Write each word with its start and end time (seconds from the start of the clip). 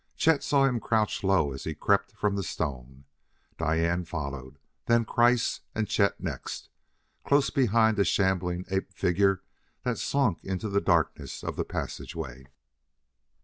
Chet 0.15 0.41
saw 0.41 0.65
him 0.65 0.79
crouch 0.79 1.23
low 1.23 1.51
as 1.51 1.63
he 1.65 1.75
crept 1.75 2.13
from 2.13 2.35
the 2.35 2.41
stone. 2.41 3.03
Diane 3.59 4.03
followed, 4.03 4.57
then 4.87 5.05
Kreiss; 5.05 5.59
and 5.75 5.87
Chet 5.87 6.19
next, 6.19 6.69
close 7.23 7.51
behind 7.51 7.99
a 7.99 8.03
shambling 8.03 8.65
ape 8.71 8.91
figure 8.91 9.43
that 9.83 9.99
slunk 9.99 10.43
into 10.43 10.69
the 10.69 10.81
darkness 10.81 11.43
of 11.43 11.55
the 11.55 11.63
passageway. 11.65 12.47